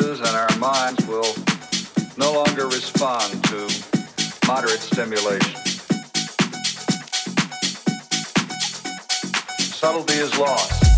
senses 0.00 0.20
and 0.20 0.36
our 0.36 0.58
minds 0.58 1.06
will 1.06 1.34
no 2.16 2.32
longer 2.32 2.66
respond 2.66 3.32
to 3.44 3.56
moderate 4.46 4.80
stimulation. 4.80 5.54
Subtlety 9.58 10.14
is 10.14 10.36
lost. 10.38 10.95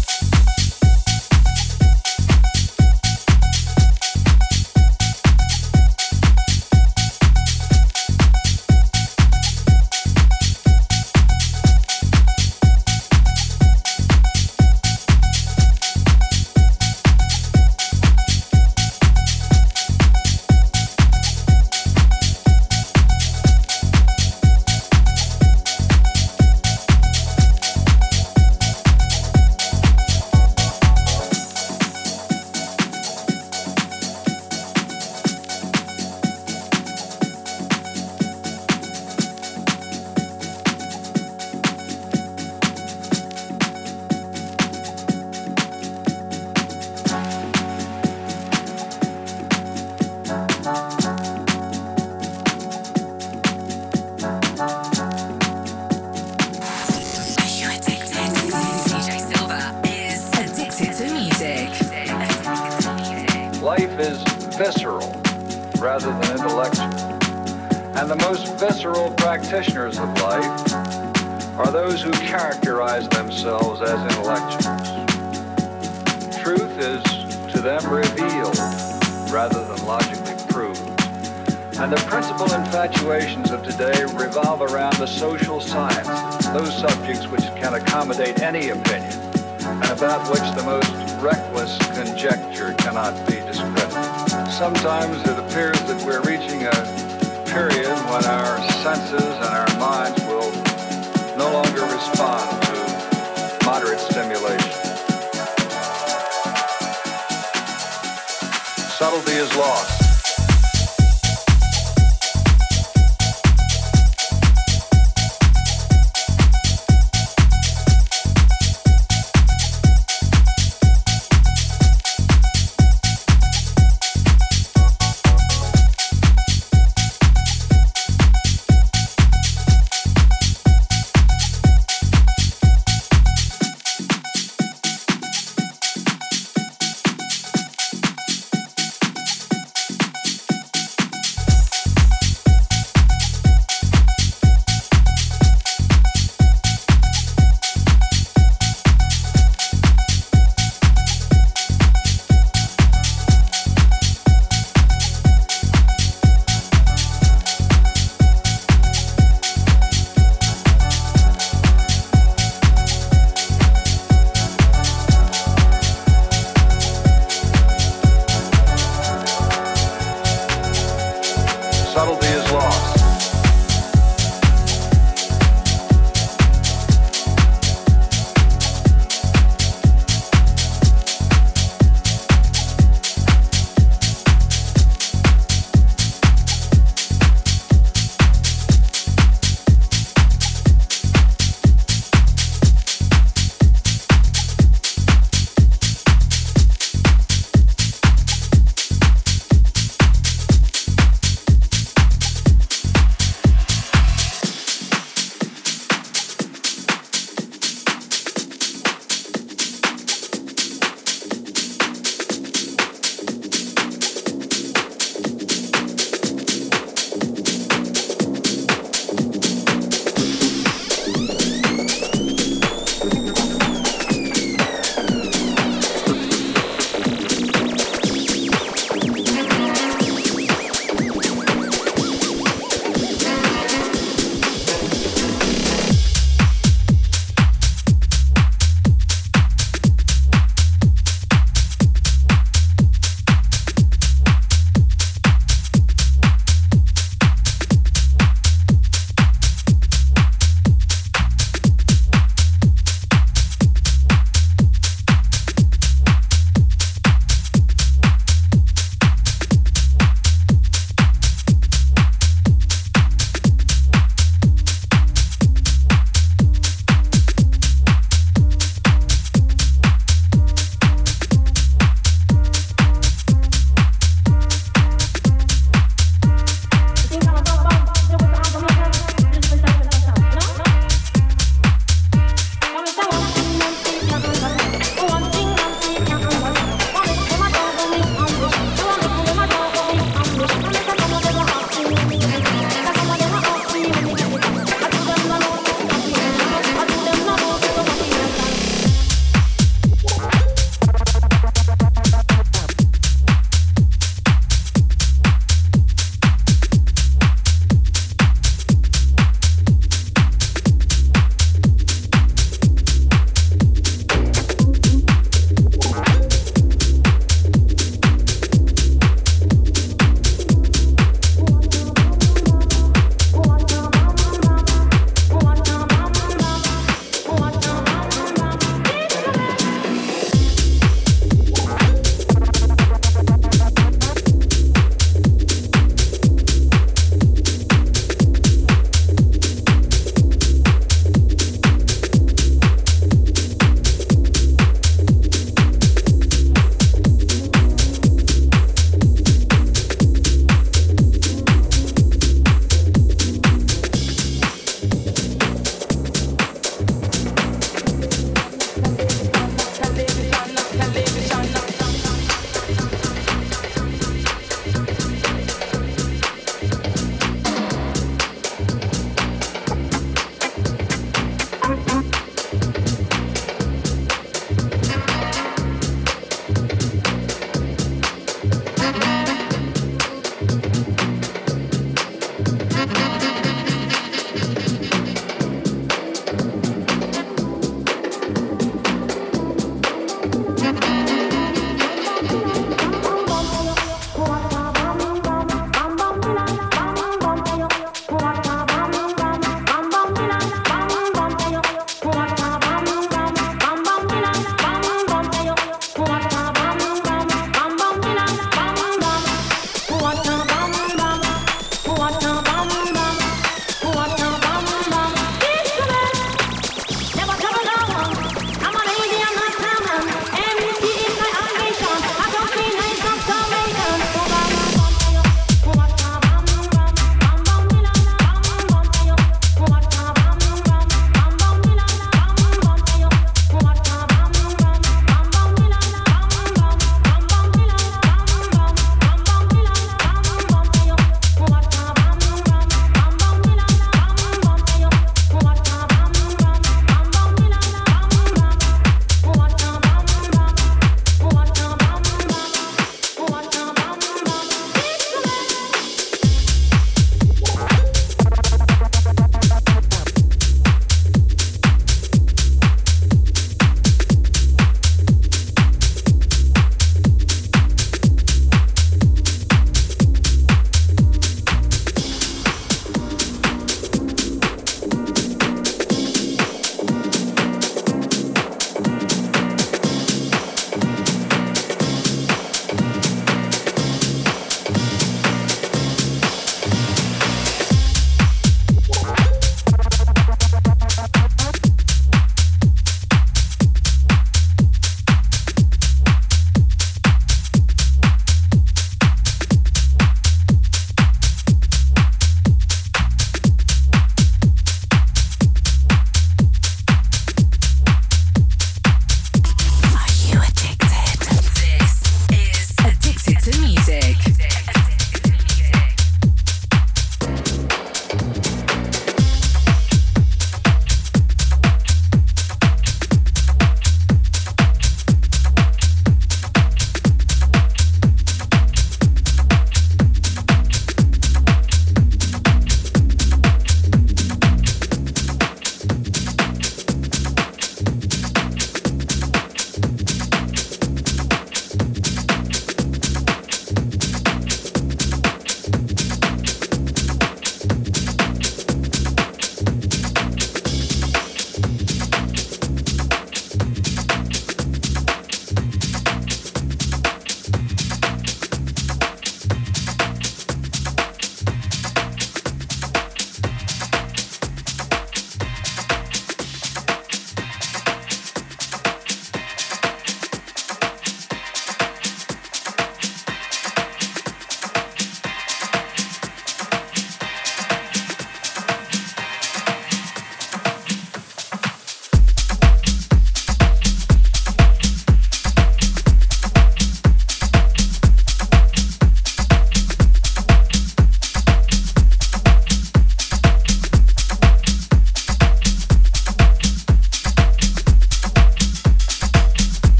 is 109.39 109.57
lost. 109.57 110.08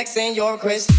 Next 0.00 0.16
and 0.16 0.34
your 0.34 0.56
Chris. 0.56 0.89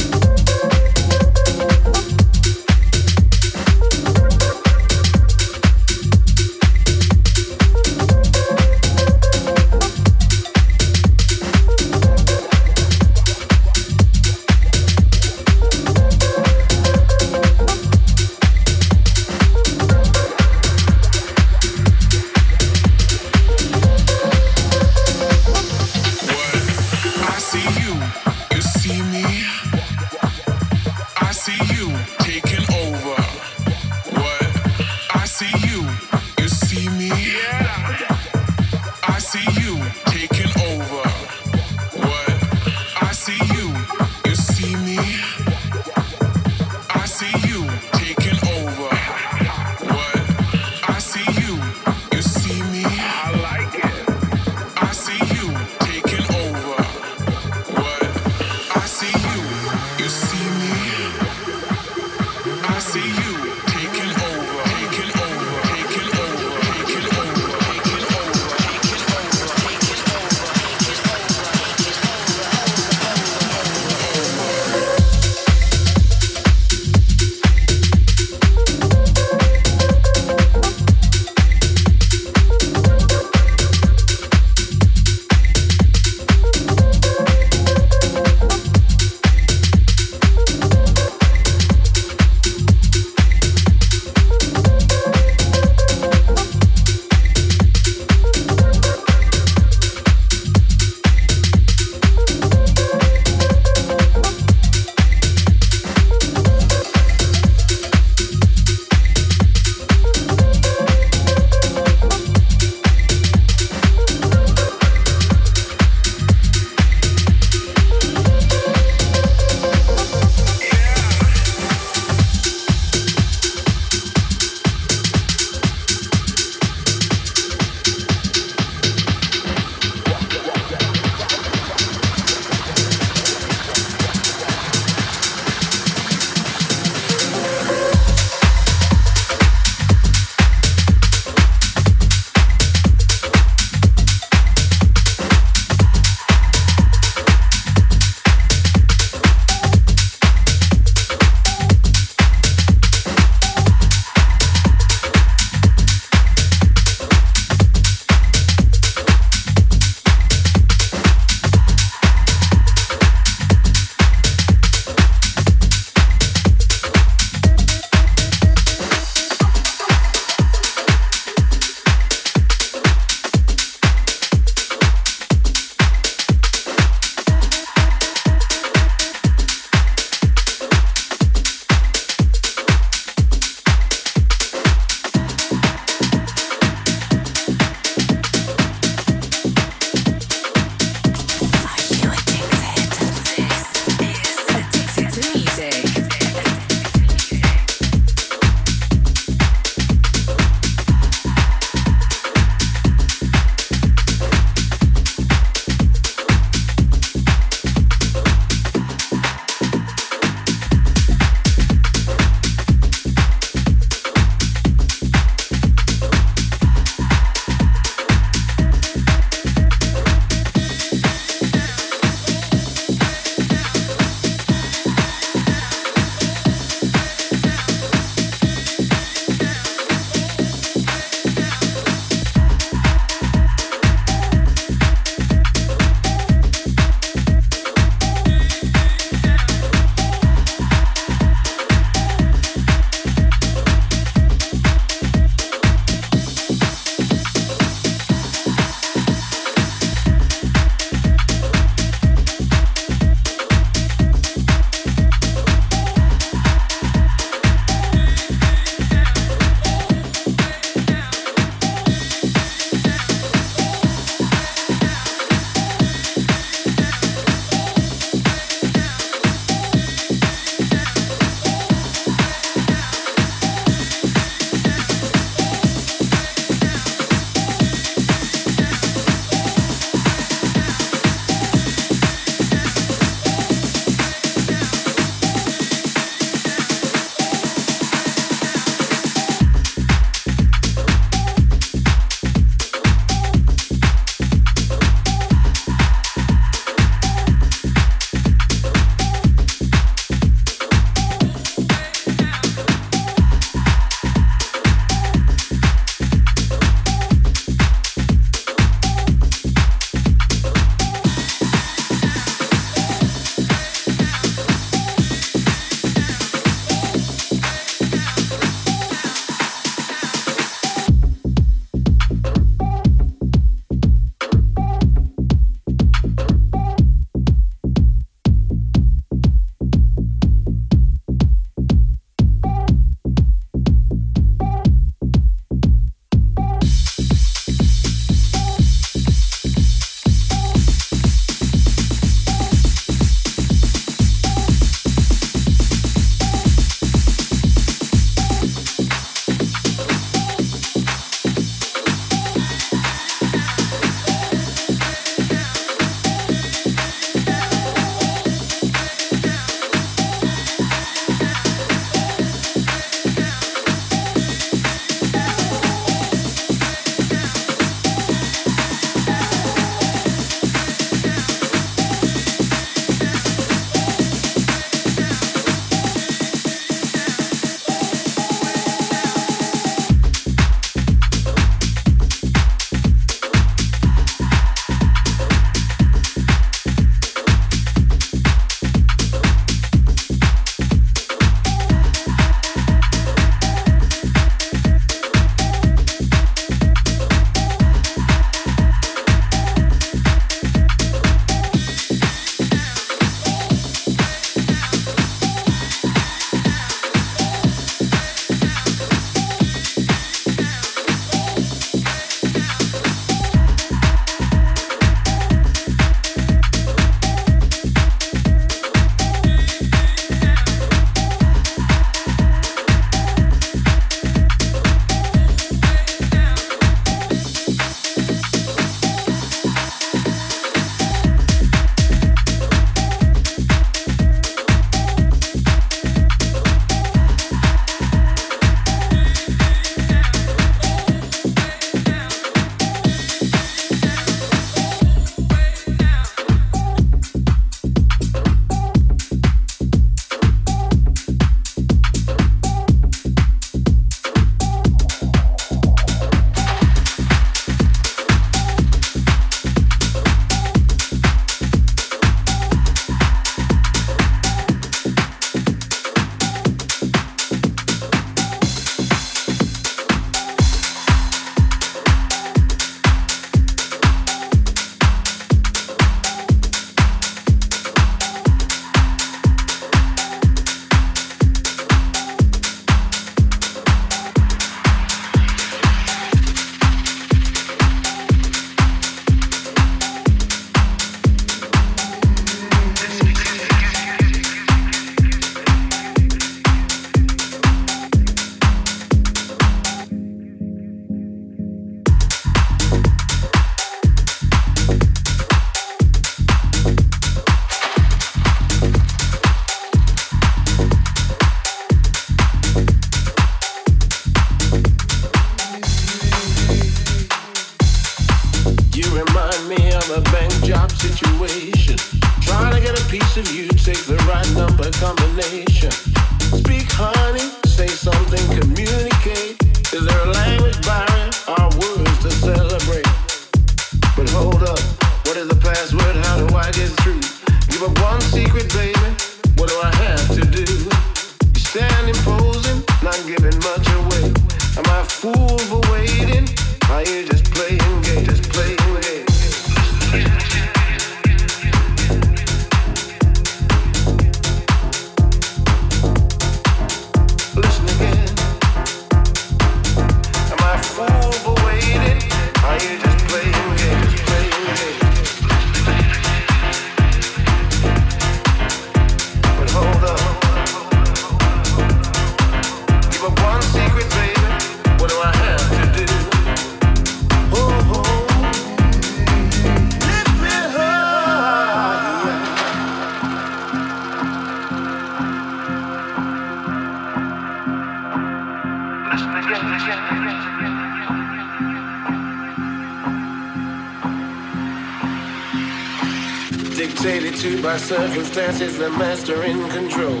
Circumstances, 598.46 598.58
the 598.58 598.70
master 598.70 599.22
in 599.22 599.48
control. 599.50 600.00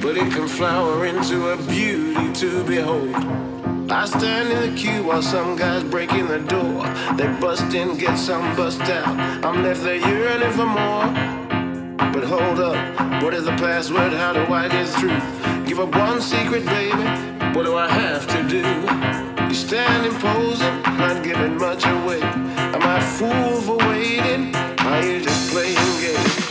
But 0.00 0.16
it 0.16 0.32
can 0.32 0.48
flower 0.48 1.06
into 1.06 1.50
a 1.50 1.56
beauty 1.56 2.32
to 2.40 2.64
behold. 2.64 3.14
I 3.90 4.06
stand 4.06 4.50
in 4.50 4.74
the 4.74 4.80
queue 4.80 5.04
while 5.04 5.22
some 5.22 5.56
guys 5.56 5.84
break 5.84 6.12
in 6.12 6.26
the 6.26 6.38
door. 6.38 6.86
They 7.16 7.26
bust 7.40 7.74
in, 7.74 7.96
get 7.96 8.16
some 8.18 8.56
bust 8.56 8.80
out. 8.82 9.06
I'm 9.44 9.62
left 9.62 9.82
there 9.82 9.96
yearning 9.96 10.52
for 10.52 10.66
more. 10.66 11.06
But 12.12 12.24
hold 12.24 12.60
up, 12.60 13.22
what 13.22 13.34
is 13.34 13.44
the 13.44 13.56
password? 13.56 14.12
How 14.12 14.32
do 14.32 14.52
I 14.52 14.68
get 14.68 14.88
through? 14.88 15.20
Give 15.66 15.80
up 15.80 15.94
one 15.94 16.20
secret, 16.20 16.64
baby. 16.66 17.04
What 17.54 17.64
do 17.64 17.76
I 17.76 17.88
have 17.88 18.26
to 18.28 18.42
do? 18.48 18.62
You 19.48 19.54
stand 19.54 20.06
imposing, 20.06 20.82
not 20.98 21.22
giving 21.22 21.56
much 21.56 21.84
away. 21.84 22.20
Am 22.22 22.82
I 22.82 23.00
fool 23.00 23.60
for 23.62 23.78
waiting? 23.88 24.54
Are 24.80 25.02
you 25.02 25.20
just 25.22 25.50
playing 25.50 25.74
games? 26.00 26.43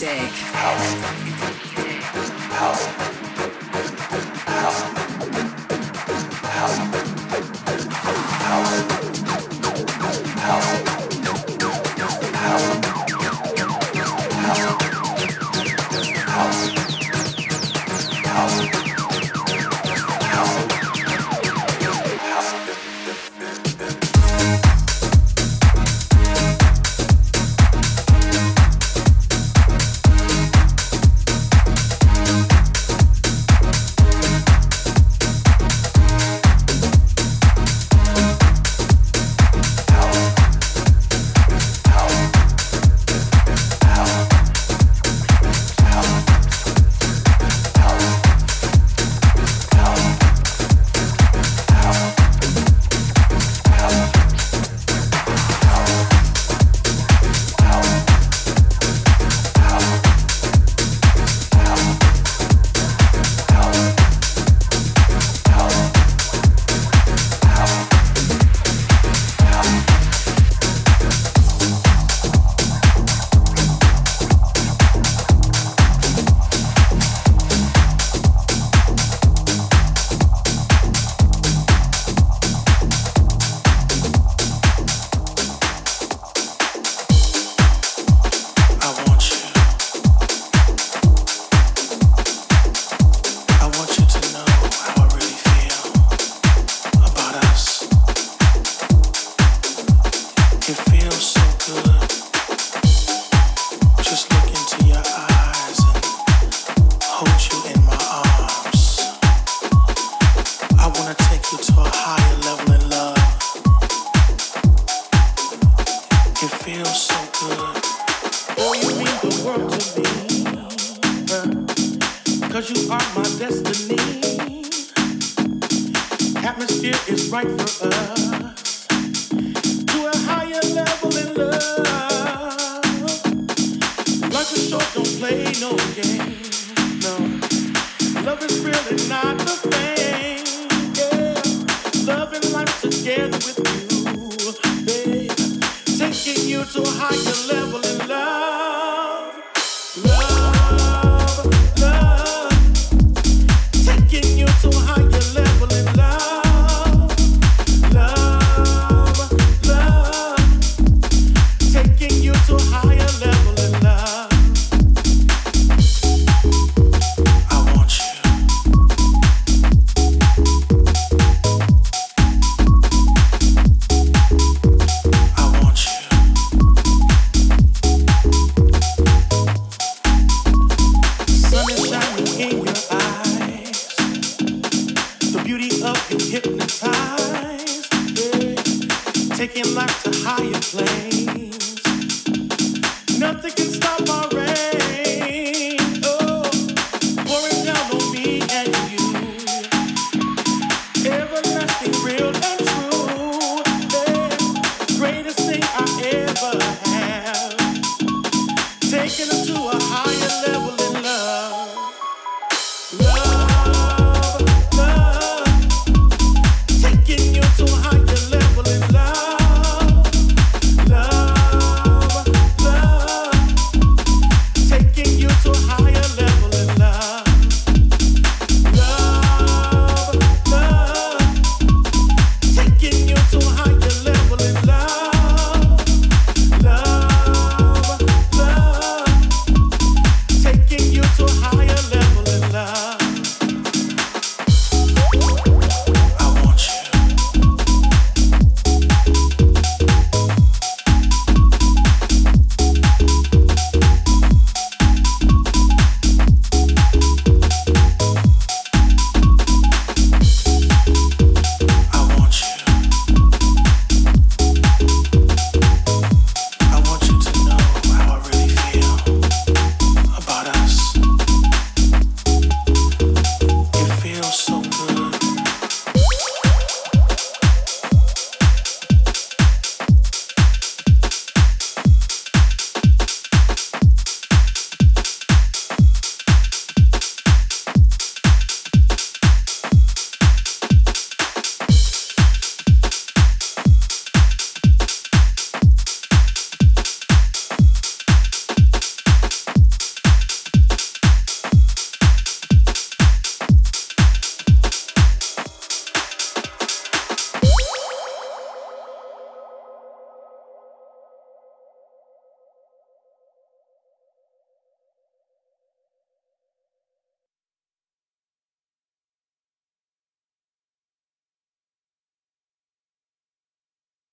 Music. 0.00 1.47